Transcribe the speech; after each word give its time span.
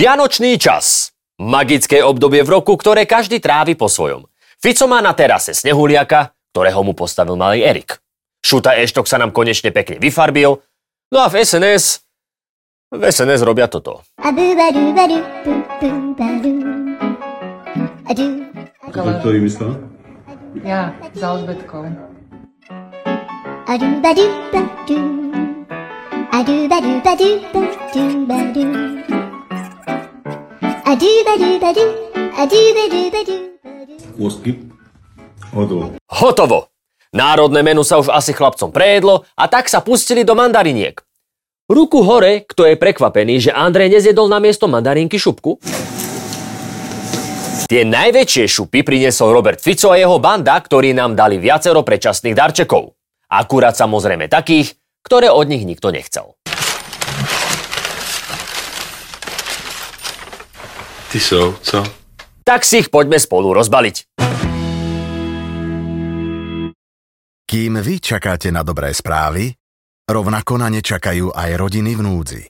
Vianočný 0.00 0.56
čas. 0.56 1.12
Magické 1.36 2.00
obdobie 2.00 2.40
v 2.40 2.56
roku, 2.56 2.72
ktoré 2.72 3.04
každý 3.04 3.36
trávi 3.36 3.76
po 3.76 3.84
svojom. 3.84 4.24
Fico 4.56 4.88
má 4.88 5.04
na 5.04 5.12
terase 5.12 5.52
snehuliaka, 5.52 6.32
ktorého 6.56 6.80
mu 6.80 6.96
postavil 6.96 7.36
malý 7.36 7.60
Erik. 7.60 8.00
Šuta 8.40 8.80
Eštok 8.80 9.04
sa 9.04 9.20
nám 9.20 9.28
konečne 9.28 9.68
pekne 9.68 10.00
vyfarbil, 10.00 10.56
no 11.12 11.18
a 11.20 11.28
v 11.28 11.44
SNS... 11.44 12.00
V 12.96 13.02
SNS 13.12 13.44
robia 13.44 13.68
toto. 13.68 14.00
To 18.88 19.00
kto 19.04 19.28
vymyslel? 19.36 19.84
Ja, 20.64 20.96
za 21.12 21.28
odbetkou. 21.36 21.84
Kôstky? 34.18 34.58
Hotovo. 35.54 35.94
Hotovo! 36.10 36.58
Národné 37.14 37.62
menu 37.62 37.86
sa 37.86 38.02
už 38.02 38.10
asi 38.10 38.34
chlapcom 38.34 38.74
prejedlo 38.74 39.22
a 39.38 39.46
tak 39.46 39.70
sa 39.70 39.86
pustili 39.86 40.26
do 40.26 40.34
mandariniek. 40.34 40.98
Ruku 41.70 42.02
hore, 42.02 42.42
kto 42.42 42.66
je 42.66 42.74
prekvapený, 42.74 43.38
že 43.38 43.54
Andrej 43.54 44.02
nezjedol 44.02 44.26
na 44.26 44.42
miesto 44.42 44.66
mandarinky 44.66 45.14
šupku? 45.14 45.62
Tie 47.70 47.86
najväčšie 47.86 48.50
šupy 48.50 48.82
priniesol 48.82 49.30
Robert 49.30 49.62
Fico 49.62 49.94
a 49.94 49.98
jeho 49.98 50.18
banda, 50.18 50.58
ktorí 50.58 50.90
nám 50.90 51.14
dali 51.14 51.38
viacero 51.38 51.86
predčasných 51.86 52.34
darčekov. 52.34 52.98
Akurát 53.30 53.78
samozrejme 53.78 54.26
takých, 54.26 54.74
ktoré 55.06 55.30
od 55.30 55.46
nich 55.46 55.62
nikto 55.62 55.94
nechcel. 55.94 56.34
Ty 61.10 61.18
sú, 61.18 61.58
co? 61.58 61.82
Tak 62.46 62.62
si 62.62 62.86
ich 62.86 62.88
poďme 62.88 63.18
spolu 63.18 63.50
rozbaliť. 63.50 63.96
Kým 67.50 67.72
vy 67.82 67.98
čakáte 67.98 68.54
na 68.54 68.62
dobré 68.62 68.94
správy, 68.94 69.50
rovnako 70.06 70.62
na 70.62 70.70
ne 70.70 70.78
čakajú 70.78 71.34
aj 71.34 71.50
rodiny 71.58 71.98
v 71.98 72.02
núdzi. 72.06 72.42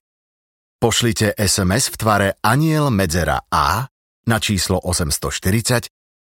Pošlite 0.77 1.33
SMS 1.41 1.89
v 1.89 1.97
tvare 1.97 2.29
Aniel 2.45 2.93
Medzera 2.93 3.41
A 3.49 3.89
na 4.29 4.37
číslo 4.37 4.77
840 4.77 5.89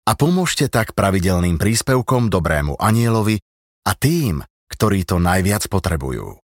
a 0.06 0.12
pomôžte 0.14 0.70
tak 0.70 0.94
pravidelným 0.94 1.58
príspevkom 1.58 2.30
Dobrému 2.30 2.78
Anielovi 2.78 3.34
a 3.82 3.98
tým, 3.98 4.46
ktorí 4.70 5.02
to 5.02 5.18
najviac 5.18 5.66
potrebujú. 5.66 6.38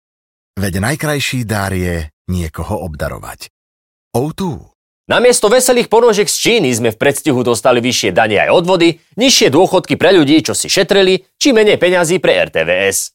Veď 0.57 0.81
najkrajší 0.81 1.45
dar 1.45 1.77
je 1.77 2.09
niekoho 2.33 2.81
obdarovať. 2.89 3.53
O2. 4.17 4.76
Namiesto 5.07 5.47
veselých 5.47 5.87
ponožiek 5.87 6.27
z 6.27 6.35
Číny 6.35 6.75
sme 6.75 6.91
v 6.91 6.99
predstihu 6.99 7.47
dostali 7.47 7.79
vyššie 7.79 8.11
dane 8.11 8.43
aj 8.43 8.51
odvody, 8.51 8.99
nižšie 9.15 9.55
dôchodky 9.55 9.95
pre 9.95 10.11
ľudí, 10.11 10.43
čo 10.43 10.51
si 10.51 10.67
šetrili, 10.67 11.23
či 11.39 11.55
menej 11.55 11.79
peňazí 11.79 12.19
pre 12.19 12.35
RTVS. 12.51 13.15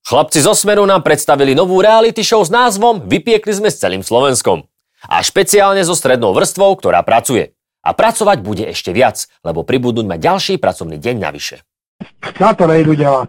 Chlapci 0.00 0.40
zo 0.40 0.56
Smeru 0.56 0.88
nám 0.88 1.04
predstavili 1.04 1.52
novú 1.52 1.84
reality 1.84 2.24
show 2.24 2.40
s 2.40 2.48
názvom 2.48 3.04
Vypiekli 3.04 3.52
sme 3.52 3.68
s 3.68 3.76
celým 3.76 4.00
Slovenskom. 4.00 4.64
A 5.04 5.20
špeciálne 5.20 5.84
so 5.84 5.92
strednou 5.92 6.32
vrstvou, 6.32 6.80
ktorá 6.80 7.04
pracuje. 7.04 7.52
A 7.80 7.96
pracovať 7.96 8.38
bude 8.44 8.64
ešte 8.68 8.92
viac, 8.92 9.24
lebo 9.40 9.64
pribudnú 9.64 10.04
mať 10.04 10.20
ďalší 10.20 10.54
pracovný 10.60 11.00
deň 11.00 11.16
navyše. 11.16 11.64
Ja 12.36 12.52
to 12.52 12.68
nejdu 12.68 12.92
dělat. 12.96 13.28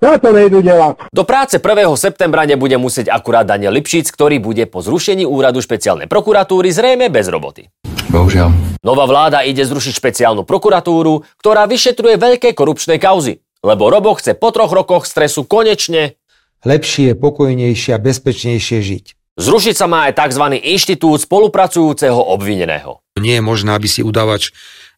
Ja 0.00 0.16
to 0.16 0.32
nejdu 0.32 0.60
dělat. 0.60 0.96
Do 1.12 1.24
práce 1.24 1.60
1. 1.60 1.96
septembra 1.96 2.48
nebude 2.48 2.76
musieť 2.80 3.12
akurát 3.12 3.44
Daniel 3.44 3.76
Lipšic, 3.76 4.08
ktorý 4.08 4.40
bude 4.40 4.64
po 4.64 4.80
zrušení 4.80 5.28
úradu 5.28 5.60
špeciálnej 5.60 6.08
prokuratúry 6.08 6.72
zrejme 6.72 7.12
bez 7.12 7.28
roboty. 7.28 7.68
Bohužiaľ. 8.08 8.80
Nová 8.80 9.04
vláda 9.04 9.44
ide 9.44 9.60
zrušiť 9.60 9.92
špeciálnu 9.92 10.48
prokuratúru, 10.48 11.22
ktorá 11.36 11.68
vyšetruje 11.68 12.16
veľké 12.16 12.56
korupčné 12.56 12.96
kauzy. 12.96 13.44
Lebo 13.60 13.92
Robo 13.92 14.16
chce 14.16 14.32
po 14.32 14.48
troch 14.56 14.72
rokoch 14.72 15.04
stresu 15.04 15.44
konečne 15.44 16.16
lepšie, 16.64 17.12
pokojnejšie 17.12 17.92
a 17.96 18.00
bezpečnejšie 18.00 18.78
žiť. 18.80 19.04
Zrušiť 19.40 19.74
sa 19.76 19.86
má 19.88 20.08
aj 20.08 20.16
tzv. 20.16 20.44
inštitút 20.60 21.24
spolupracujúceho 21.24 22.16
obvineného. 22.16 23.00
Nie 23.20 23.38
je 23.38 23.44
možné, 23.44 23.76
aby 23.76 23.86
si 23.86 24.00
udávač 24.00 24.50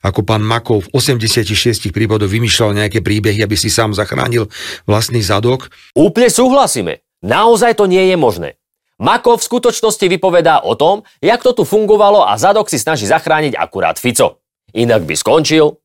ako 0.03 0.27
pán 0.27 0.43
Makov 0.43 0.91
v 0.91 0.99
86 0.99 1.95
prípadoch 1.95 2.27
vymýšľal 2.27 2.75
nejaké 2.75 2.99
príbehy, 3.07 3.39
aby 3.39 3.55
si 3.55 3.71
sám 3.71 3.95
zachránil 3.95 4.51
vlastný 4.83 5.23
zadok. 5.23 5.71
Úplne 5.95 6.27
súhlasíme. 6.27 6.93
Naozaj 7.23 7.79
to 7.79 7.87
nie 7.87 8.11
je 8.11 8.19
možné. 8.19 8.59
Makov 8.99 9.43
v 9.43 9.47
skutočnosti 9.47 10.07
vypovedá 10.07 10.63
o 10.63 10.75
tom, 10.75 11.07
jak 11.23 11.43
to 11.43 11.55
tu 11.55 11.63
fungovalo 11.63 12.27
a 12.27 12.35
zadok 12.39 12.71
si 12.71 12.79
snaží 12.79 13.07
zachrániť 13.07 13.55
akurát 13.59 13.99
Fico. 13.99 14.43
Inak 14.75 15.07
by 15.07 15.15
skončil. 15.15 15.83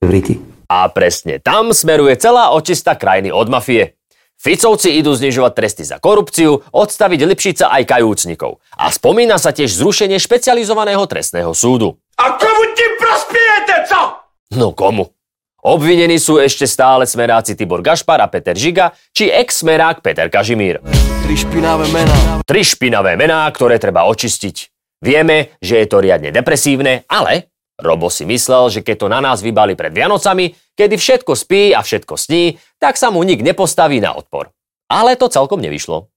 A 0.67 0.79
presne 0.93 1.41
tam 1.41 1.73
smeruje 1.73 2.17
celá 2.17 2.53
očista 2.53 2.97
krajiny 2.97 3.33
od 3.33 3.49
mafie. 3.49 3.96
Ficovci 4.37 4.93
idú 5.01 5.17
znižovať 5.17 5.51
tresty 5.57 5.81
za 5.81 5.97
korupciu, 5.97 6.61
odstaviť 6.69 7.19
Lipšica 7.25 7.73
aj 7.73 7.83
kajúcnikov. 7.89 8.61
A 8.77 8.93
spomína 8.93 9.41
sa 9.41 9.49
tiež 9.49 9.73
zrušenie 9.73 10.21
špecializovaného 10.21 11.01
trestného 11.09 11.57
súdu. 11.57 11.97
A 12.21 12.37
komu 12.37 12.63
tím 12.77 12.93
prospějete, 13.01 13.75
co? 13.89 13.99
No 14.53 14.77
komu? 14.77 15.09
Obvinení 15.65 16.21
sú 16.21 16.37
ešte 16.37 16.69
stále 16.69 17.09
smeráci 17.09 17.57
Tibor 17.57 17.81
Gašpar 17.81 18.21
a 18.21 18.29
Peter 18.29 18.53
Žiga, 18.53 18.93
či 19.09 19.33
ex-smerák 19.33 20.05
Peter 20.05 20.29
Kažimír. 20.29 20.79
Tri 21.25 21.35
špinavé 21.35 21.89
mená. 21.89 22.39
Tri 22.45 22.61
špinavé 22.61 23.17
mená, 23.17 23.43
ktoré 23.51 23.81
treba 23.81 24.05
očistiť. 24.05 24.69
Vieme, 25.01 25.57
že 25.59 25.81
je 25.81 25.87
to 25.89 25.97
riadne 25.97 26.29
depresívne, 26.29 27.09
ale 27.09 27.56
Robo 27.77 28.09
si 28.09 28.25
myslel, 28.25 28.73
že 28.73 28.81
keď 28.81 29.05
to 29.05 29.07
na 29.07 29.21
nás 29.21 29.45
vybali 29.45 29.77
pred 29.77 29.93
Vianocami, 29.93 30.49
kedy 30.73 30.97
všetko 30.97 31.37
spí 31.37 31.77
a 31.77 31.85
všetko 31.85 32.17
sní, 32.17 32.57
tak 32.81 32.97
sa 32.97 33.13
mu 33.13 33.21
nik 33.21 33.45
nepostaví 33.45 34.01
na 34.01 34.17
odpor. 34.17 34.49
Ale 34.89 35.13
to 35.13 35.29
celkom 35.29 35.61
nevyšlo. 35.61 36.09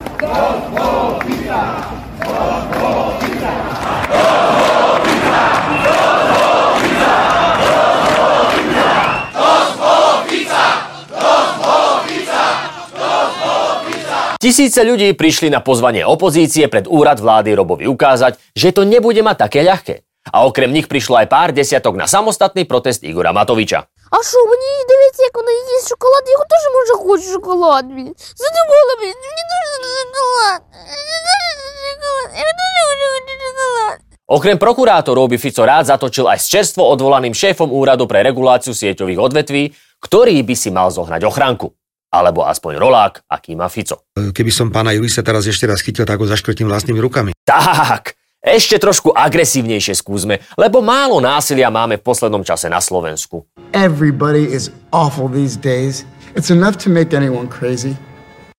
Tisíce 14.41 14.81
ľudí 14.81 15.13
prišli 15.13 15.53
na 15.53 15.61
pozvanie 15.61 16.09
opozície 16.09 16.73
pred 16.73 16.89
úrad 16.89 17.21
vlády 17.21 17.53
Robovi 17.53 17.85
ukázať, 17.85 18.41
že 18.57 18.73
to 18.73 18.89
nebude 18.89 19.21
mať 19.21 19.37
také 19.37 19.61
ľahké. 19.61 20.09
A 20.34 20.42
okrem 20.50 20.74
nich 20.74 20.90
prišlo 20.90 21.22
aj 21.22 21.28
pár 21.30 21.50
desiatok 21.54 21.94
na 21.94 22.10
samostatný 22.10 22.66
protest 22.66 23.06
Igora 23.06 23.30
Matoviča. 23.30 23.86
А 24.12 24.24
що, 24.24 24.46
мені 24.46 24.70
дивіться, 24.90 25.24
як 25.24 25.36
вона 25.36 25.52
їсть 25.52 25.90
шоколад, 25.90 26.24
я 26.28 26.38
теж 26.38 26.64
може 26.78 26.94
хочу 27.04 27.28
шоколад, 27.34 27.86
блін. 27.86 28.14
Задумала, 28.18 28.94
блін, 29.02 29.18
мені 29.28 29.44
дуже 29.52 29.68
шоколад. 30.02 30.62
Мені 30.72 31.18
дуже 31.26 31.50
шоколад. 31.90 32.30
Я 32.46 32.52
дуже 32.60 32.82
хочу 32.86 33.34
шоколад. 33.46 33.98
Okrem 34.26 34.58
prokurátorov 34.58 35.30
by 35.30 35.38
Fico 35.38 35.62
rád 35.62 35.86
zatočil 35.86 36.26
aj 36.26 36.40
s 36.42 36.50
čerstvo 36.50 36.82
odvolaným 36.90 37.34
šéfom 37.38 37.70
úradu 37.70 38.10
pre 38.10 38.26
reguláciu 38.26 38.74
sieťových 38.74 39.22
odvetví, 39.22 39.70
ktorý 40.02 40.42
by 40.42 40.56
si 40.58 40.74
mal 40.74 40.90
zohnať 40.90 41.22
ochránku. 41.30 41.70
Alebo 42.10 42.42
aspoň 42.42 42.82
rolák, 42.82 43.14
aký 43.30 43.54
má 43.54 43.70
Fico. 43.70 44.10
Keby 44.18 44.50
som 44.50 44.74
pána 44.74 44.98
Jurisa 44.98 45.22
teraz 45.22 45.46
ešte 45.46 45.70
raz 45.70 45.86
chytil, 45.86 46.10
tak 46.10 46.18
ho 46.18 46.26
zaškrtím 46.26 46.66
vlastnými 46.66 46.98
rukami. 46.98 47.38
Tak, 47.46 48.18
ešte 48.41 48.81
trošku 48.81 49.13
agresívnejšie 49.13 50.01
skúsme, 50.01 50.41
lebo 50.57 50.81
málo 50.81 51.21
násilia 51.21 51.69
máme 51.69 52.01
v 52.01 52.05
poslednom 52.05 52.41
čase 52.41 52.73
na 52.73 52.81
Slovensku. 52.81 53.45
Everybody 53.77 54.49
is 54.49 54.73
awful 54.91 55.29
these 55.29 55.61
days. 55.61 56.09
It's 56.33 56.49
enough 56.49 56.81
to 56.83 56.89
make 56.89 57.13
anyone 57.13 57.47
crazy. 57.47 58.01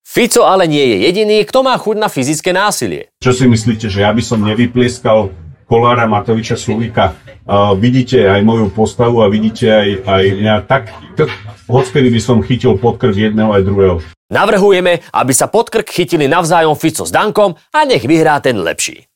Fico 0.05 0.43
ale 0.43 0.67
nie 0.67 0.83
je 0.85 0.97
jediný, 1.07 1.41
kto 1.47 1.63
má 1.63 1.73
chuť 1.79 1.95
na 1.95 2.11
fyzické 2.11 2.51
násilie. 2.51 3.09
Čo 3.23 3.31
si 3.31 3.47
myslíte, 3.47 3.87
že 3.87 4.03
ja 4.03 4.11
by 4.11 4.19
som 4.19 4.43
nevyplieskal 4.43 5.31
Kolára 5.65 6.03
Matoviča 6.03 6.59
Sulíka? 6.59 7.15
Uh, 7.47 7.73
vidíte 7.79 8.27
aj 8.27 8.43
moju 8.43 8.69
postavu 8.75 9.23
a 9.23 9.31
vidíte 9.31 9.71
aj, 9.71 9.89
aj 10.03 10.23
mňa 10.35 10.55
tak, 10.67 10.91
tak 11.15 11.31
hockedy 11.65 12.11
by 12.11 12.19
som 12.19 12.43
chytil 12.43 12.75
pod 12.75 12.99
krk 12.99 13.15
jedného 13.15 13.55
aj 13.55 13.63
druhého. 13.63 13.97
Navrhujeme, 14.29 14.99
aby 15.15 15.31
sa 15.31 15.47
pod 15.47 15.71
krk 15.71 15.87
chytili 15.87 16.27
navzájom 16.27 16.75
Fico 16.75 17.07
s 17.07 17.11
Dankom 17.11 17.55
a 17.71 17.79
nech 17.87 18.03
vyhrá 18.03 18.43
ten 18.43 18.59
lepší. 18.59 19.10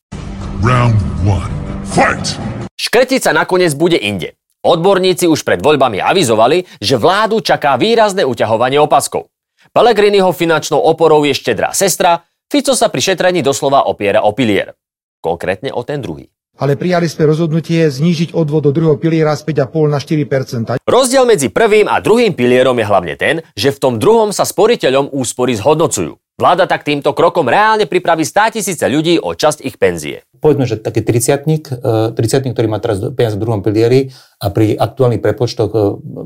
Round 0.64 0.96
one. 1.28 1.52
Fight! 1.84 2.40
Škrtiť 2.80 3.28
sa 3.28 3.36
nakoniec 3.36 3.76
bude 3.76 4.00
inde. 4.00 4.40
Odborníci 4.64 5.28
už 5.28 5.44
pred 5.44 5.60
voľbami 5.60 6.00
avizovali, 6.00 6.64
že 6.80 6.96
vládu 6.96 7.44
čaká 7.44 7.76
výrazné 7.76 8.24
uťahovanie 8.24 8.80
opaskov. 8.80 9.28
Pellegriniho 9.76 10.32
finančnou 10.32 10.80
oporou 10.80 11.28
je 11.28 11.36
štedrá 11.36 11.76
sestra, 11.76 12.24
Fico 12.48 12.72
sa 12.72 12.88
pri 12.88 13.04
šetrení 13.04 13.44
doslova 13.44 13.84
opiera 13.92 14.24
o 14.24 14.32
pilier. 14.32 14.80
Konkrétne 15.20 15.76
o 15.76 15.84
ten 15.84 16.00
druhý. 16.00 16.32
ale 16.56 16.80
prijali 16.80 17.12
sme 17.12 17.28
rozhodnutie 17.28 17.92
znížiť 17.92 18.32
odvod 18.32 18.64
do 18.64 18.72
druhého 18.72 18.96
piliera 18.96 19.36
z 19.36 19.44
5,5 19.44 19.92
na 19.92 20.00
4% 20.00 20.80
Rozdiel 20.88 21.28
medzi 21.28 21.52
prvým 21.52 21.92
a 21.92 22.00
druhým 22.00 22.32
pilierom 22.32 22.80
je 22.80 22.88
hlavne 22.88 23.20
ten, 23.20 23.44
že 23.60 23.76
v 23.76 23.82
tom 23.82 23.94
druhom 24.00 24.32
sa 24.32 24.48
sporiteľom 24.48 25.12
úspory 25.12 25.60
zhodnocujú. 25.60 26.16
Vláda 26.36 26.68
tak 26.68 26.84
týmto 26.84 27.16
krokom 27.16 27.48
reálne 27.48 27.88
pripraví 27.88 28.28
100 28.28 28.60
tisíce 28.60 28.84
ľudí 28.92 29.16
o 29.24 29.32
časť 29.32 29.64
ich 29.64 29.80
penzie. 29.80 30.28
Povedzme, 30.46 30.70
že 30.70 30.78
taký 30.78 31.02
30 31.02 32.14
30 32.14 32.54
ktorý 32.54 32.68
má 32.70 32.78
teraz 32.78 33.02
peniaze 33.18 33.34
v 33.34 33.42
druhom 33.42 33.66
pilieri 33.66 34.14
a 34.38 34.54
pri 34.54 34.78
aktuálnych 34.78 35.18
prepočtoch 35.18 35.70
e, 35.74 35.80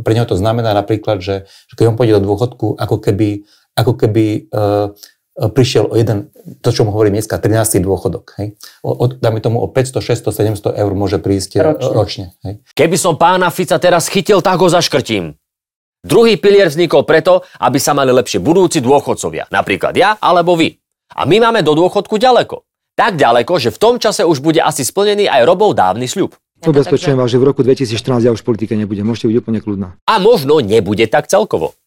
pre 0.03 0.11
neho 0.11 0.27
to 0.27 0.35
znamená 0.35 0.75
napríklad, 0.75 1.23
že, 1.23 1.47
že 1.47 1.73
keď 1.79 1.95
on 1.95 1.95
pôjde 1.95 2.19
do 2.19 2.27
dôchodku, 2.27 2.75
ako 2.75 2.99
keby, 2.99 3.47
ako 3.79 3.95
keby 3.95 4.51
uh, 4.51 4.91
prišiel 5.47 5.87
o 5.87 5.95
jeden, 5.95 6.35
to 6.59 6.75
čo 6.75 6.83
mu 6.83 6.91
hovorím 6.91 7.15
dneska, 7.15 7.39
13. 7.39 7.79
dôchodok. 7.79 8.35
Hej. 8.43 8.59
O, 8.83 8.91
o, 8.91 9.05
dáme 9.07 9.39
tomu 9.39 9.63
o 9.63 9.71
500, 9.71 10.03
600, 10.03 10.59
700 10.67 10.75
eur 10.83 10.91
môže 10.91 11.15
prísť 11.23 11.63
ročne. 11.63 11.95
ročne 11.95 12.25
hej. 12.43 12.59
Keby 12.75 12.99
som 12.99 13.15
pána 13.15 13.47
Fica 13.47 13.79
teraz 13.79 14.11
chytil, 14.11 14.43
tak 14.43 14.59
ho 14.59 14.67
zaškrtím. 14.67 15.39
Druhý 16.03 16.35
pilier 16.35 16.67
vznikol 16.67 17.07
preto, 17.07 17.47
aby 17.63 17.79
sa 17.79 17.95
mali 17.95 18.11
lepšie 18.11 18.43
budúci 18.43 18.83
dôchodcovia, 18.83 19.47
napríklad 19.47 19.95
ja 19.95 20.19
alebo 20.19 20.59
vy. 20.59 20.75
A 21.15 21.23
my 21.23 21.39
máme 21.39 21.63
do 21.63 21.71
dôchodku 21.71 22.19
ďaleko. 22.19 22.68
Tak 22.99 23.15
ďaleko, 23.15 23.63
že 23.63 23.71
v 23.71 23.79
tom 23.79 23.95
čase 23.95 24.27
už 24.27 24.43
bude 24.43 24.59
asi 24.59 24.83
splnený 24.83 25.31
aj 25.31 25.47
Robov 25.47 25.71
dávny 25.71 26.03
sľub. 26.03 26.35
Ubezpečujem 26.59 27.15
vás, 27.15 27.31
že 27.31 27.39
v 27.39 27.47
roku 27.47 27.63
2014 27.63 28.27
ja 28.27 28.35
už 28.35 28.43
v 28.43 28.47
politike 28.51 28.75
nebudem. 28.75 29.07
Môžete 29.07 29.31
byť 29.31 29.37
úplne 29.39 29.63
kľudná. 29.63 29.95
A 30.03 30.19
možno 30.19 30.59
nebude 30.59 31.07
tak 31.07 31.31
celkovo. 31.31 31.79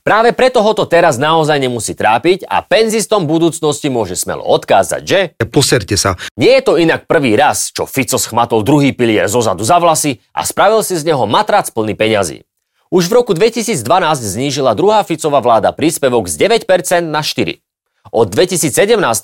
Práve 0.00 0.32
preto 0.32 0.64
ho 0.64 0.72
to 0.72 0.88
teraz 0.88 1.20
naozaj 1.20 1.60
nemusí 1.60 1.92
trápiť 1.92 2.48
a 2.48 2.64
penzistom 2.64 3.28
budúcnosti 3.28 3.92
môže 3.92 4.16
smelo 4.16 4.40
odkázať, 4.48 5.02
že... 5.04 5.20
Poserte 5.52 6.00
sa. 6.00 6.16
Nie 6.40 6.64
je 6.64 6.72
to 6.72 6.80
inak 6.80 7.04
prvý 7.04 7.36
raz, 7.36 7.68
čo 7.68 7.84
Fico 7.84 8.16
schmatol 8.16 8.64
druhý 8.64 8.96
pilier 8.96 9.28
zozadu 9.28 9.60
za 9.60 9.76
vlasy 9.76 10.24
a 10.32 10.48
spravil 10.48 10.80
si 10.80 10.96
z 10.96 11.04
neho 11.04 11.28
matrac 11.28 11.68
plný 11.68 11.92
peňazí. 11.92 12.48
Už 12.88 13.12
v 13.12 13.18
roku 13.18 13.36
2012 13.36 13.76
znížila 14.24 14.72
druhá 14.72 15.04
Ficová 15.04 15.42
vláda 15.44 15.74
príspevok 15.76 16.30
z 16.32 16.38
9% 16.64 17.04
na 17.04 17.20
4%. 17.20 17.65
Od 18.12 18.26
2017 18.28 18.70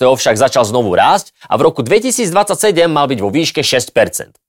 však 0.02 0.36
začal 0.38 0.64
znovu 0.64 0.94
rásť 0.96 1.34
a 1.46 1.58
v 1.58 1.70
roku 1.70 1.82
2027 1.82 2.32
mal 2.88 3.06
byť 3.06 3.18
vo 3.20 3.30
výške 3.30 3.60
6% 3.60 4.42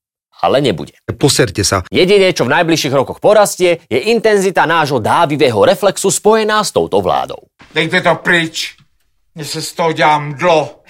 ale 0.44 0.60
nebude. 0.60 0.92
Poserte 1.16 1.64
sa. 1.64 1.88
Jediné, 1.88 2.36
čo 2.36 2.44
v 2.44 2.52
najbližších 2.52 2.92
rokoch 2.92 3.24
porastie, 3.24 3.80
je 3.88 4.12
intenzita 4.12 4.68
nášho 4.68 5.00
dávivého 5.00 5.64
reflexu 5.64 6.12
spojená 6.12 6.60
s 6.60 6.76
touto 6.76 7.00
vládou. 7.00 7.48
Dejte 7.72 8.04
to 8.04 8.12
pryč, 8.20 8.76
mne 9.40 9.46
sa 9.48 9.64
z 9.64 9.72
toho 9.72 9.92
dělám 9.96 10.36
dlo. 10.36 10.84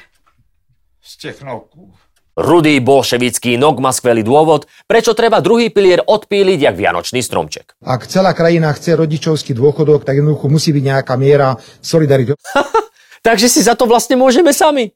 Z 1.06 1.18
těch 1.18 1.42
noků. 1.46 1.94
Rudý 2.34 2.82
bolševický 2.82 3.62
nok 3.62 3.78
má 3.78 3.94
skvelý 3.94 4.26
dôvod, 4.26 4.66
prečo 4.90 5.14
treba 5.14 5.38
druhý 5.38 5.70
pilier 5.70 6.02
odpíliť 6.02 6.60
jak 6.66 6.74
vianočný 6.74 7.22
stromček. 7.22 7.78
Ak 7.86 8.10
celá 8.10 8.34
krajina 8.34 8.74
chce 8.74 8.98
rodičovský 8.98 9.54
dôchodok, 9.54 10.02
tak 10.02 10.18
jednoducho 10.18 10.50
musí 10.50 10.74
byť 10.74 10.82
nejaká 10.82 11.14
miera 11.14 11.54
solidarity. 11.78 12.34
Takže 13.24 13.48
si 13.48 13.64
za 13.64 13.74
to 13.74 13.88
vlastne 13.88 14.20
môžeme 14.20 14.52
sami. 14.52 14.92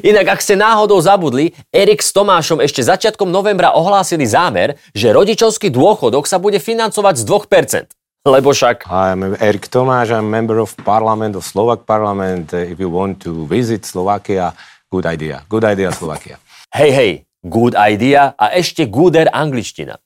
Inak, 0.00 0.38
ak 0.38 0.40
ste 0.40 0.56
náhodou 0.56 0.96
zabudli, 1.04 1.52
Erik 1.68 2.00
s 2.00 2.14
Tomášom 2.16 2.64
ešte 2.64 2.80
začiatkom 2.80 3.28
novembra 3.28 3.76
ohlásili 3.76 4.24
zámer, 4.24 4.80
že 4.96 5.12
rodičovský 5.12 5.68
dôchodok 5.68 6.24
sa 6.24 6.40
bude 6.40 6.56
financovať 6.62 7.20
z 7.20 7.24
2%. 7.28 7.92
Lebo 8.22 8.54
však... 8.54 8.86
I'm 8.88 9.34
Erik 9.36 9.66
Tomáš, 9.66 10.14
I'm 10.14 10.30
member 10.30 10.62
of 10.62 10.72
parliament, 10.86 11.34
of 11.34 11.42
Slovak 11.42 11.84
parliament. 11.84 12.54
If 12.54 12.78
you 12.78 12.88
want 12.88 13.20
to 13.26 13.44
visit 13.44 13.82
Slovakia, 13.82 14.54
good 14.88 15.04
idea. 15.04 15.42
Good 15.50 15.66
idea, 15.66 15.90
Slovakia. 15.92 16.38
Hej, 16.72 16.90
hej, 16.94 17.12
good 17.42 17.74
idea 17.74 18.32
a 18.38 18.54
ešte 18.54 18.86
gooder 18.86 19.28
angličtina. 19.28 19.98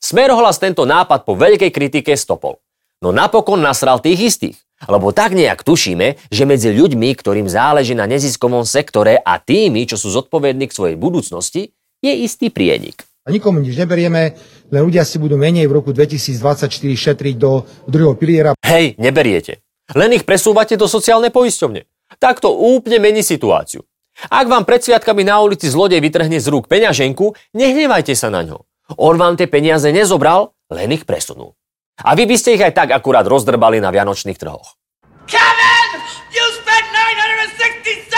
Smerohlas 0.00 0.56
tento 0.58 0.82
nápad 0.88 1.22
po 1.28 1.36
veľkej 1.36 1.70
kritike 1.70 2.16
stopol. 2.18 2.58
No 3.04 3.14
napokon 3.14 3.62
nasral 3.62 4.02
tých 4.02 4.34
istých. 4.34 4.58
Lebo 4.86 5.10
tak 5.10 5.34
nejak 5.34 5.66
tušíme, 5.66 6.30
že 6.30 6.44
medzi 6.46 6.70
ľuďmi, 6.70 7.10
ktorým 7.18 7.50
záleží 7.50 7.98
na 7.98 8.06
neziskovom 8.06 8.62
sektore 8.62 9.18
a 9.18 9.42
tými, 9.42 9.82
čo 9.90 9.98
sú 9.98 10.14
zodpovední 10.14 10.70
k 10.70 10.76
svojej 10.76 10.96
budúcnosti, 11.00 11.74
je 11.98 12.12
istý 12.14 12.54
prienik. 12.54 13.02
A 13.26 13.34
nikomu 13.34 13.58
nič 13.58 13.74
neberieme, 13.74 14.38
len 14.70 14.80
ľudia 14.86 15.02
si 15.02 15.18
budú 15.18 15.34
menej 15.34 15.66
v 15.66 15.76
roku 15.82 15.90
2024 15.90 16.70
šetriť 16.70 17.34
do 17.36 17.66
druhého 17.90 18.14
piliera. 18.14 18.54
Hej, 18.62 18.94
neberiete. 19.02 19.60
Len 19.92 20.14
ich 20.14 20.24
presúvate 20.24 20.78
do 20.78 20.86
sociálnej 20.86 21.34
poisťovne. 21.34 21.84
Tak 22.22 22.40
to 22.40 22.54
úplne 22.54 23.02
mení 23.02 23.20
situáciu. 23.20 23.84
Ak 24.32 24.48
vám 24.48 24.64
pred 24.64 24.80
sviatkami 24.80 25.26
na 25.26 25.42
ulici 25.44 25.68
zlodej 25.68 26.00
vytrhne 26.00 26.38
z 26.40 26.46
rúk 26.48 26.70
peňaženku, 26.70 27.34
nehnevajte 27.52 28.14
sa 28.14 28.30
na 28.32 28.46
ňo. 28.46 28.64
On 28.96 29.14
vám 29.18 29.36
tie 29.36 29.50
peniaze 29.50 29.92
nezobral, 29.92 30.56
len 30.72 30.88
ich 30.96 31.04
presunul. 31.04 31.57
A 32.06 32.14
vy 32.14 32.30
by 32.30 32.36
ste 32.38 32.54
ich 32.54 32.62
aj 32.62 32.74
tak 32.78 32.88
akurát 32.94 33.26
rozdrbali 33.26 33.82
na 33.82 33.90
vianočných 33.90 34.38
trhoch. 34.38 34.78
Kevin! 35.26 35.90
You 36.30 36.46
spent 36.54 36.86
$967 36.94 38.14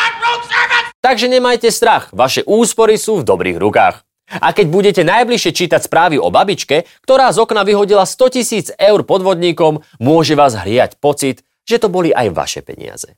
on 0.00 0.14
road 0.24 0.42
service! 0.48 0.88
Takže 1.04 1.26
nemajte 1.28 1.68
strach, 1.68 2.08
vaše 2.16 2.40
úspory 2.48 2.96
sú 2.96 3.20
v 3.20 3.28
dobrých 3.28 3.60
rukách. 3.60 4.00
A 4.32 4.56
keď 4.56 4.66
budete 4.72 5.04
najbližšie 5.04 5.52
čítať 5.52 5.84
správy 5.84 6.16
o 6.16 6.32
babičke, 6.32 6.88
ktorá 7.04 7.28
z 7.36 7.44
okna 7.44 7.68
vyhodila 7.68 8.08
100 8.08 8.32
tisíc 8.32 8.72
eur 8.80 9.04
podvodníkom, 9.04 9.84
môže 10.00 10.32
vás 10.32 10.56
hriať 10.56 10.96
pocit, 10.96 11.44
že 11.68 11.76
to 11.76 11.92
boli 11.92 12.16
aj 12.16 12.32
vaše 12.32 12.64
peniaze. 12.64 13.12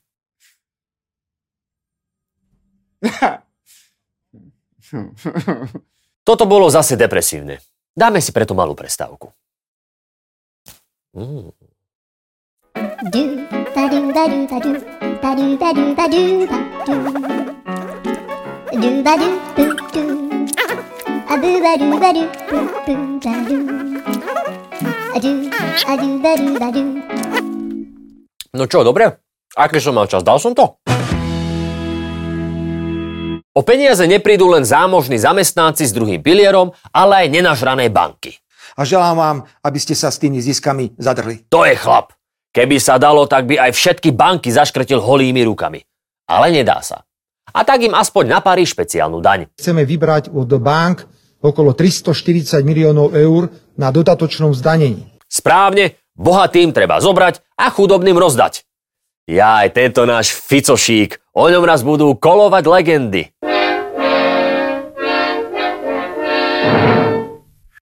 Toto 6.27 6.45
bolo 6.51 6.67
zase 6.67 6.99
depresívne. 6.99 7.63
Dáme 7.95 8.19
si 8.19 8.35
preto 8.35 8.59
malú 8.59 8.75
prestávku. 8.75 9.31
No 28.51 28.67
čo, 28.67 28.83
dobre? 28.83 29.15
Aké 29.55 29.79
som 29.79 29.95
mal 29.95 30.11
čas? 30.11 30.27
Dal 30.27 30.43
som 30.43 30.51
to? 30.51 30.83
O 33.55 33.63
peniaze 33.63 34.03
neprídu 34.11 34.51
len 34.51 34.67
zámožní 34.67 35.15
zamestnanci 35.15 35.87
s 35.87 35.95
druhým 35.95 36.19
pilierom, 36.19 36.75
ale 36.91 37.23
aj 37.23 37.39
nenažrané 37.39 37.87
banky 37.87 38.44
a 38.75 38.81
želám 38.83 39.17
vám, 39.17 39.37
aby 39.63 39.79
ste 39.79 39.95
sa 39.95 40.11
s 40.11 40.19
tými 40.19 40.43
ziskami 40.43 40.99
zadrli. 40.99 41.47
To 41.51 41.63
je 41.65 41.79
chlap. 41.79 42.15
Keby 42.55 42.79
sa 42.79 43.03
dalo, 43.03 43.27
tak 43.27 43.51
by 43.51 43.59
aj 43.59 43.75
všetky 43.75 44.15
banky 44.15 44.55
zaškrtil 44.55 45.03
holými 45.03 45.43
rukami. 45.43 45.83
Ale 46.31 46.55
nedá 46.55 46.79
sa. 46.83 47.03
A 47.51 47.67
tak 47.67 47.83
im 47.83 47.95
aspoň 47.95 48.31
naparí 48.39 48.63
špeciálnu 48.63 49.19
daň. 49.19 49.51
Chceme 49.59 49.83
vybrať 49.83 50.31
od 50.31 50.51
bank 50.63 51.07
okolo 51.43 51.77
340 51.77 52.63
miliónov 52.65 53.13
eur 53.13 53.51
na 53.77 53.91
dodatočnom 53.91 54.55
zdanení. 54.55 55.19
Správne, 55.27 55.99
bohatým 56.15 56.71
treba 56.71 57.03
zobrať 57.03 57.43
a 57.59 57.69
chudobným 57.75 58.17
rozdať. 58.17 58.63
Ja 59.27 59.67
aj 59.67 59.75
tento 59.75 60.07
náš 60.07 60.31
Ficošík, 60.31 61.21
o 61.35 61.51
ňom 61.51 61.65
raz 61.67 61.83
budú 61.83 62.15
kolovať 62.15 62.65
legendy. 62.71 63.23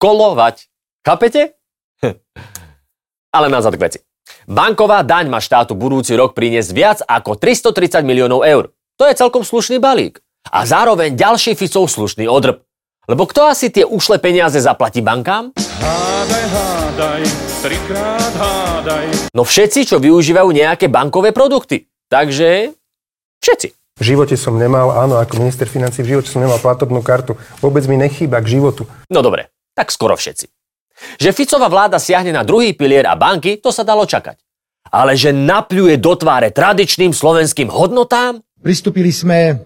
Kolovať. 0.00 0.71
Chápete? 1.02 1.58
Ale 3.36 3.50
nazad 3.50 3.74
k 3.74 3.82
veci. 3.82 3.98
Banková 4.46 5.02
daň 5.02 5.26
má 5.26 5.42
štátu 5.42 5.74
budúci 5.74 6.14
rok 6.14 6.34
priniesť 6.34 6.70
viac 6.70 6.98
ako 7.02 7.34
330 7.34 8.06
miliónov 8.06 8.46
eur. 8.46 8.70
To 8.98 9.10
je 9.10 9.18
celkom 9.18 9.42
slušný 9.42 9.82
balík. 9.82 10.22
A 10.50 10.62
zároveň 10.62 11.14
ďalší 11.14 11.58
Ficov 11.58 11.90
slušný 11.90 12.26
odrb. 12.30 12.62
Lebo 13.10 13.26
kto 13.26 13.50
asi 13.50 13.74
tie 13.74 13.82
ušle 13.82 14.22
peniaze 14.22 14.62
zaplatí 14.62 15.02
bankám? 15.02 15.50
Hádaj, 15.58 16.44
hádaj, 16.54 17.22
trikrát 17.66 18.34
hádaj. 18.38 19.06
No 19.34 19.42
všetci, 19.42 19.90
čo 19.90 19.98
využívajú 19.98 20.54
nejaké 20.54 20.86
bankové 20.86 21.34
produkty. 21.34 21.90
Takže 22.06 22.70
všetci. 23.42 23.68
V 23.98 24.02
živote 24.06 24.38
som 24.38 24.54
nemal, 24.54 24.94
áno, 24.94 25.18
ako 25.18 25.42
minister 25.42 25.66
financí, 25.66 26.06
v 26.06 26.14
živote 26.14 26.30
som 26.30 26.42
nemal 26.42 26.62
platobnú 26.62 27.02
kartu. 27.02 27.34
Vôbec 27.58 27.82
mi 27.90 27.98
nechýba 27.98 28.38
k 28.38 28.58
životu. 28.58 28.86
No 29.10 29.18
dobre, 29.18 29.50
tak 29.74 29.90
skoro 29.90 30.14
všetci. 30.14 30.61
Že 31.18 31.30
Ficová 31.34 31.68
vláda 31.68 31.98
siahne 32.02 32.30
na 32.34 32.46
druhý 32.46 32.72
pilier 32.72 33.06
a 33.08 33.18
banky, 33.18 33.58
to 33.58 33.70
sa 33.70 33.82
dalo 33.86 34.06
čakať. 34.06 34.38
Ale 34.92 35.16
že 35.16 35.32
napľuje 35.32 35.96
do 35.96 36.12
tváre 36.18 36.52
tradičným 36.52 37.16
slovenským 37.16 37.72
hodnotám? 37.72 38.44
Pristúpili 38.60 39.08
sme 39.08 39.56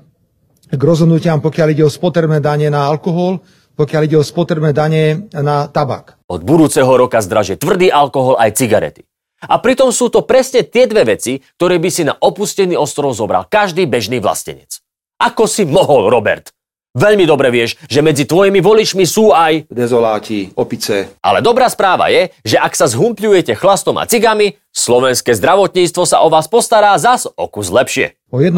k 0.71 0.83
rozhodnutiam, 0.83 1.43
pokiaľ 1.43 1.69
ide 1.75 1.85
o 1.87 1.91
spotrebné 1.91 2.39
dane 2.39 2.71
na 2.71 2.87
alkohol, 2.87 3.43
pokiaľ 3.77 4.03
ide 4.09 4.17
o 4.17 4.25
spotrebné 4.25 4.73
dane 4.73 5.29
na 5.37 5.69
tabak. 5.69 6.17
Od 6.27 6.41
budúceho 6.41 6.89
roka 6.89 7.21
zdraže 7.21 7.61
tvrdý 7.61 7.93
alkohol 7.93 8.41
aj 8.41 8.57
cigarety. 8.57 9.05
A 9.45 9.61
pritom 9.61 9.93
sú 9.93 10.09
to 10.09 10.25
presne 10.25 10.65
tie 10.65 10.89
dve 10.89 11.05
veci, 11.05 11.45
ktoré 11.61 11.77
by 11.77 11.91
si 11.93 12.03
na 12.09 12.17
opustený 12.17 12.73
ostrov 12.73 13.13
zobral 13.13 13.45
každý 13.45 13.85
bežný 13.85 14.17
vlastenec. 14.17 14.81
Ako 15.21 15.45
si 15.45 15.69
mohol, 15.69 16.09
Robert? 16.09 16.56
Veľmi 16.97 17.29
dobre 17.29 17.53
vieš, 17.53 17.77
že 17.93 18.01
medzi 18.01 18.25
tvojimi 18.25 18.65
voličmi 18.65 19.05
sú 19.05 19.29
aj... 19.29 19.69
Dezoláti, 19.69 20.49
opice. 20.57 21.21
Ale 21.21 21.45
dobrá 21.45 21.69
správa 21.69 22.09
je, 22.09 22.33
že 22.41 22.57
ak 22.57 22.73
sa 22.73 22.89
zhumpľujete 22.89 23.53
chlastom 23.53 24.01
a 24.01 24.09
cigami, 24.09 24.57
slovenské 24.73 25.37
zdravotníctvo 25.37 26.09
sa 26.09 26.25
o 26.25 26.33
vás 26.33 26.49
postará 26.49 26.97
zas 26.97 27.29
o 27.29 27.45
kus 27.53 27.69
lepšie. 27.69 28.17
O 28.33 28.41
1% 28.41 28.57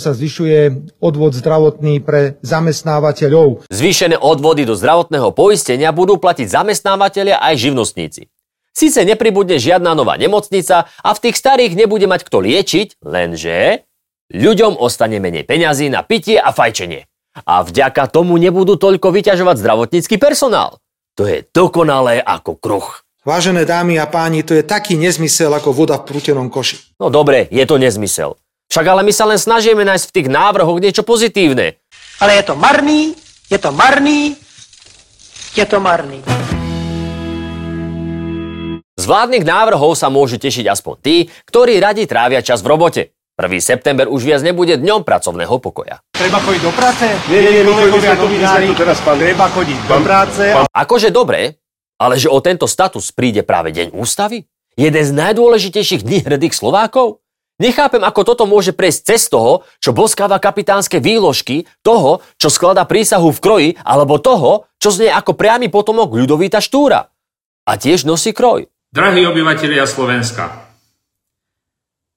sa 0.00 0.16
zvyšuje 0.16 0.88
odvod 0.96 1.36
zdravotný 1.36 2.00
pre 2.00 2.40
zamestnávateľov. 2.40 3.68
Zvýšené 3.68 4.16
odvody 4.16 4.64
do 4.64 4.72
zdravotného 4.72 5.36
poistenia 5.36 5.92
budú 5.92 6.16
platiť 6.16 6.48
zamestnávateľia 6.48 7.36
aj 7.36 7.68
živnostníci. 7.68 8.32
Sice 8.72 9.04
nepribudne 9.04 9.60
žiadna 9.60 9.92
nová 9.92 10.16
nemocnica 10.16 10.88
a 10.88 11.10
v 11.12 11.22
tých 11.28 11.36
starých 11.36 11.76
nebude 11.76 12.08
mať 12.08 12.24
kto 12.24 12.40
liečiť, 12.40 13.04
lenže 13.04 13.84
ľuďom 14.32 14.80
ostane 14.80 15.20
menej 15.20 15.44
peňazí 15.44 15.92
na 15.92 16.00
pitie 16.00 16.40
a 16.40 16.48
fajčenie. 16.48 17.06
A 17.42 17.66
vďaka 17.66 18.06
tomu 18.06 18.38
nebudú 18.38 18.78
toľko 18.78 19.10
vyťažovať 19.10 19.58
zdravotnícky 19.58 20.22
personál. 20.22 20.78
To 21.18 21.26
je 21.26 21.42
dokonalé 21.50 22.22
ako 22.22 22.54
kruh. 22.54 22.86
Vážené 23.26 23.66
dámy 23.66 23.98
a 23.98 24.06
páni, 24.06 24.46
to 24.46 24.54
je 24.54 24.62
taký 24.62 24.94
nezmysel 24.94 25.50
ako 25.50 25.74
voda 25.74 25.98
v 25.98 26.06
prútenom 26.06 26.46
koši. 26.46 26.94
No 27.02 27.10
dobre, 27.10 27.50
je 27.50 27.64
to 27.66 27.80
nezmysel. 27.80 28.38
Však 28.70 28.86
ale 28.86 29.02
my 29.02 29.12
sa 29.16 29.24
len 29.26 29.40
snažíme 29.40 29.80
nájsť 29.80 30.04
v 30.10 30.14
tých 30.14 30.28
návrhoch 30.28 30.78
niečo 30.78 31.02
pozitívne. 31.02 31.80
Ale 32.22 32.38
je 32.38 32.44
to 32.46 32.54
marný, 32.54 33.16
je 33.50 33.58
to 33.58 33.70
marný, 33.74 34.36
je 35.56 35.64
to 35.66 35.78
marný. 35.80 36.20
Z 38.94 39.04
vládnych 39.10 39.42
návrhov 39.42 39.98
sa 39.98 40.06
môžu 40.06 40.38
tešiť 40.38 40.70
aspoň 40.70 40.94
tí, 41.02 41.16
ktorí 41.50 41.82
radi 41.82 42.06
trávia 42.06 42.44
čas 42.46 42.62
v 42.62 42.70
robote. 42.70 43.02
1. 43.34 43.50
september 43.58 44.06
už 44.06 44.22
viac 44.22 44.46
nebude 44.46 44.78
dňom 44.78 45.02
pracovného 45.02 45.58
pokoja. 45.58 45.98
Treba 46.14 46.38
chodiť 46.38 46.62
do 46.62 46.70
práce? 46.70 47.02
Nie, 47.26 47.40
nie, 47.42 47.52
nie, 47.58 47.62
kolegovia 47.66 48.14
novinári, 48.14 48.70
teraz 48.78 49.02
pán... 49.02 49.18
Treba 49.18 49.50
chodiť 49.50 49.78
do 49.90 49.98
práce. 50.06 50.42
Akože 50.70 51.10
dobre, 51.10 51.58
ale 51.98 52.14
že 52.14 52.30
o 52.30 52.38
tento 52.38 52.70
status 52.70 53.10
príde 53.10 53.42
práve 53.42 53.74
deň 53.74 53.90
ústavy? 53.90 54.46
Jeden 54.78 55.02
z 55.02 55.10
najdôležitejších 55.10 56.06
dní 56.06 56.22
hrdých 56.22 56.54
Slovákov? 56.54 57.22
Nechápem, 57.58 58.02
ako 58.02 58.22
toto 58.22 58.44
môže 58.46 58.74
prejsť 58.74 59.00
cez 59.02 59.30
toho, 59.30 59.62
čo 59.78 59.94
boskáva 59.94 60.42
kapitánske 60.42 60.98
výložky, 60.98 61.70
toho, 61.86 62.18
čo 62.38 62.50
skladá 62.50 62.82
prísahu 62.82 63.30
v 63.30 63.42
kroji, 63.42 63.68
alebo 63.86 64.18
toho, 64.18 64.66
čo 64.82 64.90
znie 64.90 65.10
ako 65.10 65.38
priamy 65.38 65.70
potomok 65.70 66.10
Ľudovíta 66.14 66.58
Štúra. 66.58 67.10
A 67.66 67.72
tiež 67.78 68.06
nosí 68.06 68.34
kroj. 68.34 68.66
Drahí 68.90 69.22
obyvatelia 69.26 69.86
Slovenska, 69.86 70.63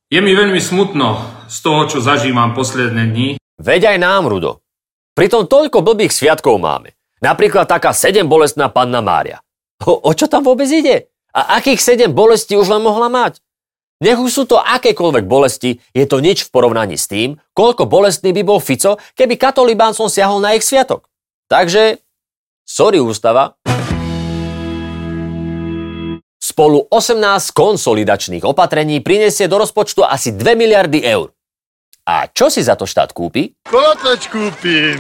je 0.08 0.20
mi 0.24 0.32
veľmi 0.32 0.60
smutno 0.64 1.20
z 1.52 1.58
toho, 1.60 1.82
čo 1.92 2.00
zažívam 2.00 2.56
posledné 2.56 3.12
dni. 3.12 3.30
Veď 3.60 3.96
aj 3.96 3.98
nám, 4.00 4.32
Rudo. 4.32 4.64
Pritom 5.18 5.50
toľko 5.50 5.84
blbých 5.84 6.14
sviatkov 6.14 6.62
máme. 6.62 6.96
Napríklad 7.20 7.66
taká 7.66 7.92
sedem 7.92 8.30
bolestná 8.30 8.70
panna 8.70 9.02
Mária. 9.02 9.42
O, 9.84 9.98
o 9.98 10.12
čo 10.14 10.30
tam 10.30 10.46
vôbec 10.46 10.70
ide? 10.70 11.10
A 11.34 11.58
akých 11.58 11.82
sedem 11.82 12.14
bolestí 12.14 12.54
už 12.54 12.70
len 12.70 12.86
mohla 12.86 13.10
mať? 13.10 13.42
Nech 13.98 14.22
už 14.22 14.30
sú 14.30 14.44
to 14.46 14.62
akékoľvek 14.62 15.26
bolesti, 15.26 15.82
je 15.90 16.06
to 16.06 16.22
nič 16.22 16.46
v 16.46 16.54
porovnaní 16.54 17.02
s 17.02 17.10
tým, 17.10 17.42
koľko 17.58 17.90
bolestný 17.90 18.30
by 18.30 18.46
bol 18.46 18.62
Fico, 18.62 19.02
keby 19.18 19.42
katolibáncom 19.42 20.06
siahol 20.06 20.38
na 20.38 20.54
ich 20.54 20.62
sviatok. 20.62 21.10
Takže, 21.50 21.98
sorry 22.62 23.02
ústava, 23.02 23.57
spolu 26.58 26.90
18 26.90 27.54
konsolidačných 27.54 28.42
opatrení 28.42 28.98
prinesie 29.06 29.46
do 29.46 29.62
rozpočtu 29.62 30.02
asi 30.02 30.34
2 30.34 30.58
miliardy 30.58 31.06
eur. 31.06 31.30
A 32.10 32.26
čo 32.34 32.50
si 32.50 32.66
za 32.66 32.74
to 32.74 32.90
štát 32.90 33.14
kúpi? 33.14 33.54
Kolotoč 33.70 34.26
kúpim. 34.26 34.98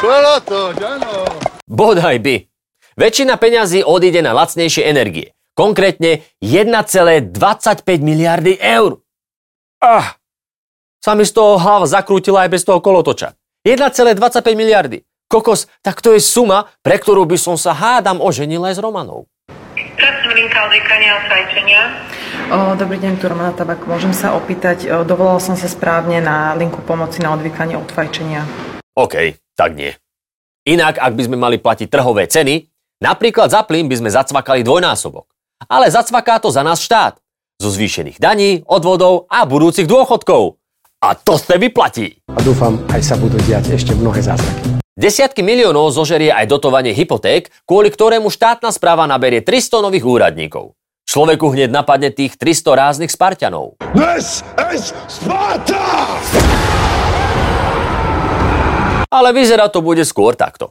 Kolotoč, 0.00 0.80
áno. 0.80 1.28
Bodaj 1.68 2.24
by. 2.24 2.48
Väčšina 2.96 3.36
peňazí 3.36 3.84
odíde 3.84 4.24
na 4.24 4.32
lacnejšie 4.32 4.88
energie. 4.88 5.36
Konkrétne 5.52 6.24
1,25 6.40 7.36
miliardy 8.00 8.56
eur. 8.56 9.04
Ah, 9.76 10.16
sa 11.04 11.12
mi 11.12 11.28
z 11.28 11.36
toho 11.36 11.60
hlava 11.60 11.84
zakrútila 11.84 12.48
aj 12.48 12.50
bez 12.56 12.64
toho 12.64 12.80
kolotoča. 12.80 13.36
1,25 13.68 14.16
miliardy. 14.56 15.04
Kokos, 15.28 15.68
tak 15.84 16.00
to 16.00 16.16
je 16.16 16.20
suma, 16.24 16.72
pre 16.80 16.96
ktorú 16.96 17.28
by 17.28 17.36
som 17.36 17.60
sa 17.60 17.76
hádam 17.76 18.24
oženil 18.24 18.64
aj 18.64 18.80
s 18.80 18.80
Romanou. 18.80 19.28
Linka 20.32 20.64
odvykania 20.64 21.20
od 21.20 21.24
fajčenia. 21.28 21.82
O, 22.48 22.56
dobrý 22.72 22.96
deň, 23.04 23.20
tu 23.20 23.28
Romana 23.28 23.52
Tabak. 23.52 23.84
Môžem 23.84 24.16
sa 24.16 24.32
opýtať, 24.32 24.88
o, 24.88 25.04
dovolala 25.04 25.36
som 25.44 25.60
sa 25.60 25.68
správne 25.68 26.24
na 26.24 26.56
linku 26.56 26.80
pomoci 26.80 27.20
na 27.20 27.36
odvykanie 27.36 27.76
od 27.76 27.92
fajčenia. 27.92 28.48
OK, 28.96 29.36
tak 29.52 29.76
nie. 29.76 29.92
Inak, 30.64 30.96
ak 30.96 31.12
by 31.12 31.22
sme 31.28 31.36
mali 31.36 31.60
platiť 31.60 31.88
trhové 31.92 32.24
ceny, 32.32 32.64
napríklad 33.04 33.52
za 33.52 33.60
plyn 33.60 33.92
by 33.92 34.00
sme 34.00 34.10
zacvakali 34.10 34.64
dvojnásobok. 34.64 35.28
Ale 35.68 35.92
zacvaká 35.92 36.40
to 36.40 36.48
za 36.48 36.64
nás 36.64 36.80
štát. 36.80 37.20
Zo 37.60 37.68
zvýšených 37.68 38.18
daní, 38.18 38.64
odvodov 38.64 39.28
a 39.28 39.44
budúcich 39.44 39.86
dôchodkov. 39.86 40.56
A 41.02 41.12
to 41.12 41.36
ste 41.36 41.60
vyplatí. 41.60 42.24
A 42.32 42.40
dúfam, 42.40 42.80
aj 42.88 43.02
sa 43.04 43.14
budú 43.20 43.36
diať 43.44 43.74
ešte 43.74 43.92
mnohé 43.92 44.22
zázraky. 44.22 44.81
Desiatky 45.02 45.42
miliónov 45.42 45.90
zožerie 45.90 46.30
aj 46.30 46.46
dotovanie 46.46 46.94
hypoték, 46.94 47.50
kvôli 47.66 47.90
ktorému 47.90 48.30
štátna 48.30 48.70
správa 48.70 49.02
naberie 49.10 49.42
300 49.42 49.82
nových 49.82 50.06
úradníkov. 50.06 50.78
Človeku 51.10 51.50
hneď 51.50 51.74
napadne 51.74 52.14
tých 52.14 52.38
300 52.38 52.70
ráznych 52.70 53.10
Spartanov. 53.10 53.82
This 53.98 54.46
is 54.70 54.94
Sparta! 55.10 55.82
Ale 59.10 59.34
vyzerá 59.34 59.66
to 59.74 59.82
bude 59.82 60.06
skôr 60.06 60.38
takto. 60.38 60.70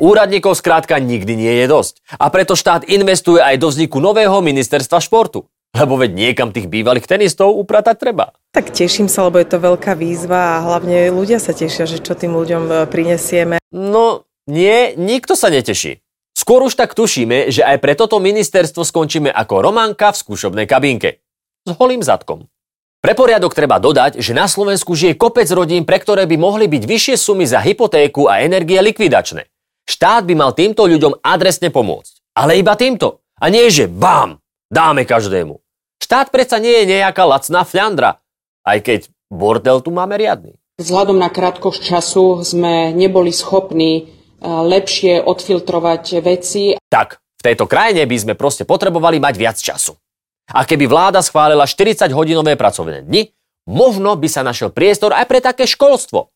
Úradníkov 0.00 0.56
skrátka 0.56 0.96
nikdy 0.96 1.36
nie 1.36 1.52
je 1.60 1.66
dosť. 1.68 2.00
A 2.16 2.32
preto 2.32 2.56
štát 2.56 2.88
investuje 2.88 3.44
aj 3.44 3.60
do 3.60 3.68
vzniku 3.68 4.00
nového 4.00 4.40
ministerstva 4.40 5.04
športu. 5.04 5.52
Lebo 5.72 5.96
veď 5.96 6.12
niekam 6.12 6.52
tých 6.52 6.68
bývalých 6.68 7.08
tenistov 7.08 7.56
upratať 7.56 7.96
treba. 7.96 8.36
Tak 8.52 8.76
teším 8.76 9.08
sa, 9.08 9.24
lebo 9.24 9.40
je 9.40 9.48
to 9.48 9.56
veľká 9.56 9.96
výzva 9.96 10.60
a 10.60 10.62
hlavne 10.68 11.08
ľudia 11.08 11.40
sa 11.40 11.56
tešia, 11.56 11.88
že 11.88 12.04
čo 12.04 12.12
tým 12.12 12.36
ľuďom 12.36 12.64
e, 12.68 12.74
prinesieme. 12.92 13.56
No, 13.72 14.28
nie, 14.44 14.92
nikto 15.00 15.32
sa 15.32 15.48
neteší. 15.48 16.04
Skôr 16.36 16.60
už 16.60 16.76
tak 16.76 16.92
tušíme, 16.92 17.48
že 17.48 17.64
aj 17.64 17.80
pre 17.80 17.96
toto 17.96 18.20
ministerstvo 18.20 18.84
skončíme 18.84 19.32
ako 19.32 19.64
Románka 19.64 20.12
v 20.12 20.20
skúšobnej 20.20 20.68
kabínke. 20.68 21.24
S 21.64 21.70
holým 21.80 22.04
zadkom. 22.04 22.52
Pre 23.00 23.14
poriadok 23.16 23.56
treba 23.56 23.80
dodať, 23.80 24.20
že 24.20 24.36
na 24.36 24.44
Slovensku 24.44 24.92
žije 24.92 25.16
kopec 25.16 25.48
rodín, 25.54 25.88
pre 25.88 26.02
ktoré 26.02 26.28
by 26.28 26.36
mohli 26.36 26.68
byť 26.68 26.82
vyššie 26.84 27.16
sumy 27.16 27.48
za 27.48 27.64
hypotéku 27.64 28.28
a 28.28 28.44
energie 28.44 28.78
likvidačné. 28.78 29.48
Štát 29.88 30.26
by 30.26 30.34
mal 30.36 30.52
týmto 30.52 30.84
ľuďom 30.84 31.24
adresne 31.24 31.72
pomôcť. 31.72 32.36
Ale 32.36 32.58
iba 32.60 32.74
týmto. 32.74 33.22
A 33.38 33.50
nie, 33.50 33.66
že 33.70 33.90
bam, 33.90 34.41
dáme 34.72 35.04
každému. 35.04 35.60
Štát 36.00 36.32
predsa 36.32 36.56
nie 36.56 36.72
je 36.82 36.96
nejaká 36.98 37.28
lacná 37.28 37.62
fľandra, 37.68 38.24
aj 38.64 38.78
keď 38.80 39.00
bordel 39.28 39.84
tu 39.84 39.92
máme 39.92 40.16
riadny. 40.16 40.56
Vzhľadom 40.80 41.20
na 41.20 41.28
krátkosť 41.28 41.80
času 41.84 42.40
sme 42.40 42.96
neboli 42.96 43.30
schopní 43.30 43.92
e, 43.94 44.02
lepšie 44.42 45.20
odfiltrovať 45.20 46.24
veci. 46.24 46.74
Tak, 46.88 47.20
v 47.20 47.42
tejto 47.44 47.68
krajine 47.68 48.08
by 48.08 48.16
sme 48.16 48.34
proste 48.34 48.64
potrebovali 48.64 49.20
mať 49.20 49.34
viac 49.36 49.56
času. 49.60 49.94
A 50.50 50.66
keby 50.66 50.90
vláda 50.90 51.22
schválila 51.22 51.68
40-hodinové 51.68 52.58
pracovné 52.58 53.06
dni, 53.06 53.30
možno 53.70 54.18
by 54.18 54.26
sa 54.26 54.42
našiel 54.42 54.74
priestor 54.74 55.14
aj 55.14 55.28
pre 55.28 55.38
také 55.38 55.68
školstvo. 55.68 56.32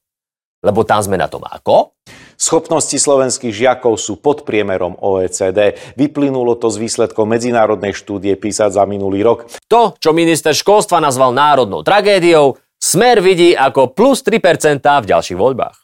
Lebo 0.63 0.87
tam 0.87 1.03
sme 1.03 1.19
na 1.19 1.27
tom 1.27 1.43
ako? 1.43 1.97
Schopnosti 2.37 2.97
slovenských 2.97 3.53
žiakov 3.53 3.97
sú 3.97 4.21
pod 4.21 4.45
priemerom 4.45 4.97
OECD. 5.01 5.77
Vyplynulo 5.97 6.57
to 6.57 6.69
z 6.69 6.81
výsledkov 6.85 7.25
medzinárodnej 7.25 7.97
štúdie 7.97 8.37
písať 8.37 8.77
za 8.77 8.85
minulý 8.85 9.25
rok. 9.25 9.49
To, 9.73 9.97
čo 9.97 10.13
minister 10.13 10.53
školstva 10.53 11.01
nazval 11.01 11.33
národnou 11.33 11.81
tragédiou, 11.81 12.61
Smer 12.77 13.25
vidí 13.25 13.57
ako 13.57 13.97
plus 13.97 14.21
3% 14.21 14.85
v 14.85 15.09
ďalších 15.09 15.39
voľbách. 15.39 15.77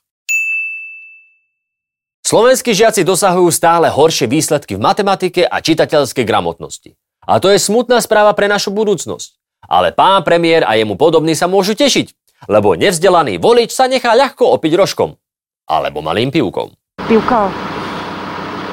Slovenskí 2.22 2.72
žiaci 2.72 3.02
dosahujú 3.02 3.50
stále 3.50 3.90
horšie 3.90 4.30
výsledky 4.30 4.78
v 4.78 4.84
matematike 4.84 5.42
a 5.44 5.58
čitateľskej 5.58 6.24
gramotnosti. 6.24 6.94
A 7.26 7.42
to 7.42 7.50
je 7.50 7.58
smutná 7.58 7.98
správa 7.98 8.32
pre 8.36 8.46
našu 8.46 8.70
budúcnosť. 8.70 9.40
Ale 9.66 9.90
pán 9.94 10.22
premiér 10.22 10.62
a 10.68 10.78
jemu 10.78 10.94
podobní 10.94 11.34
sa 11.34 11.46
môžu 11.50 11.74
tešiť, 11.74 12.12
lebo 12.50 12.74
nevzdelaný 12.74 13.38
volič 13.38 13.70
sa 13.74 13.86
nechá 13.86 14.14
ľahko 14.14 14.54
opiť 14.58 14.72
rožkom 14.74 15.21
alebo 15.66 16.02
malým 16.02 16.30
pivkom. 16.30 16.70
Pivko. 17.06 17.50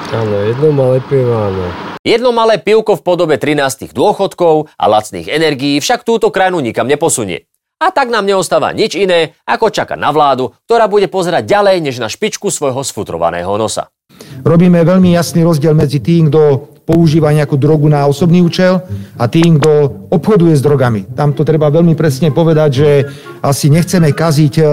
Áno, 0.09 0.37
jedno 0.41 0.73
malé 0.73 0.97
pivo, 1.05 1.33
áno. 1.37 1.89
Jedno 2.01 2.31
malé 2.31 2.57
pivko 2.57 2.97
v 2.97 3.05
podobe 3.05 3.35
13 3.37 3.91
dôchodkov 3.93 4.71
a 4.73 4.85
lacných 4.89 5.29
energií 5.29 5.77
však 5.77 6.07
túto 6.07 6.33
krajinu 6.33 6.63
nikam 6.63 6.89
neposunie. 6.89 7.45
A 7.79 7.95
tak 7.95 8.11
nám 8.11 8.27
neostáva 8.27 8.75
nič 8.75 8.97
iné, 8.97 9.39
ako 9.47 9.71
čakať 9.71 9.95
na 9.95 10.11
vládu, 10.11 10.51
ktorá 10.67 10.91
bude 10.91 11.07
pozerať 11.07 11.47
ďalej 11.47 11.77
než 11.79 11.95
na 12.03 12.11
špičku 12.11 12.51
svojho 12.51 12.83
sfutrovaného 12.83 13.53
nosa. 13.55 13.87
Robíme 14.43 14.83
veľmi 14.83 15.15
jasný 15.15 15.47
rozdiel 15.47 15.71
medzi 15.71 16.03
tým, 16.03 16.27
kto 16.27 16.75
používa 16.89 17.29
nejakú 17.29 17.53
drogu 17.55 17.85
na 17.85 18.09
osobný 18.09 18.41
účel 18.41 18.81
a 19.15 19.29
tým, 19.29 19.61
kto 19.61 20.09
obchoduje 20.09 20.57
s 20.57 20.65
drogami. 20.65 21.05
Tam 21.13 21.37
to 21.37 21.45
treba 21.45 21.69
veľmi 21.69 21.93
presne 21.93 22.33
povedať, 22.33 22.69
že 22.73 22.89
asi 23.45 23.69
nechceme 23.69 24.09
kaziť 24.09 24.53
e, 24.57 24.63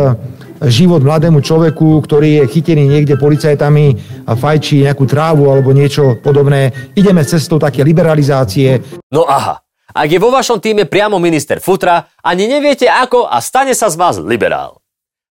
život 0.64 1.04
mladému 1.04 1.44
človeku, 1.44 2.00
ktorý 2.00 2.40
je 2.40 2.44
chytený 2.48 2.88
niekde 2.88 3.20
policajtami 3.20 3.86
a 4.24 4.32
fajčí 4.32 4.88
nejakú 4.88 5.04
trávu 5.04 5.52
alebo 5.52 5.76
niečo 5.76 6.16
podobné. 6.22 6.72
Ideme 6.96 7.26
cestou 7.28 7.60
také 7.60 7.84
liberalizácie. 7.84 8.80
No 9.12 9.28
aha, 9.28 9.60
ak 9.92 10.08
je 10.08 10.20
vo 10.20 10.32
vašom 10.32 10.60
týme 10.60 10.88
priamo 10.88 11.16
minister 11.16 11.60
Futra, 11.60 12.08
ani 12.20 12.48
neviete 12.48 12.84
ako 12.84 13.28
a 13.28 13.40
stane 13.40 13.76
sa 13.76 13.92
z 13.92 13.96
vás 13.96 14.16
liberál. 14.20 14.80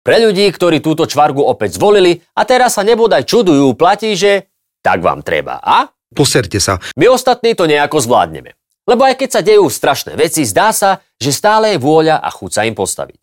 Pre 0.03 0.19
ľudí, 0.19 0.43
ktorí 0.51 0.83
túto 0.83 1.07
čvargu 1.07 1.39
opäť 1.39 1.79
zvolili 1.79 2.19
a 2.35 2.43
teraz 2.43 2.75
sa 2.75 2.83
nebodaj 2.83 3.23
čudujú, 3.23 3.71
platí, 3.79 4.19
že 4.19 4.51
tak 4.83 4.99
vám 4.99 5.23
treba. 5.23 5.63
A? 5.63 5.87
Poserte 6.11 6.59
sa. 6.59 6.75
My 6.99 7.07
ostatní 7.07 7.55
to 7.55 7.63
nejako 7.63 8.03
zvládneme. 8.03 8.51
Lebo 8.83 9.07
aj 9.07 9.15
keď 9.15 9.29
sa 9.31 9.39
dejú 9.39 9.71
strašné 9.71 10.19
veci, 10.19 10.43
zdá 10.43 10.75
sa, 10.75 10.99
že 11.15 11.31
stále 11.31 11.75
je 11.75 11.79
vôľa 11.79 12.19
a 12.19 12.27
chuť 12.27 12.51
sa 12.51 12.67
im 12.67 12.75
postaviť. 12.75 13.22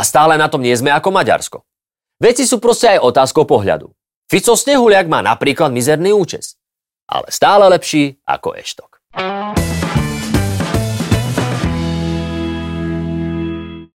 A 0.00 0.02
stále 0.02 0.40
na 0.40 0.48
tom 0.48 0.64
nie 0.64 0.72
sme 0.72 0.88
ako 0.88 1.12
Maďarsko. 1.12 1.60
Veci 2.16 2.48
sú 2.48 2.56
proste 2.56 2.96
aj 2.96 3.04
otázkou 3.04 3.44
pohľadu. 3.44 3.92
Fico 4.32 4.56
Snehuliak 4.56 5.04
má 5.12 5.20
napríklad 5.20 5.68
mizerný 5.68 6.16
účes. 6.16 6.56
Ale 7.04 7.28
stále 7.28 7.68
lepší 7.68 8.16
ako 8.24 8.56
Eštok. 8.56 8.89